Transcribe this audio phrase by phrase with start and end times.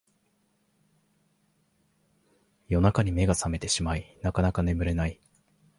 [2.69, 5.19] 夜中に目が覚めてしまいなかなか眠れない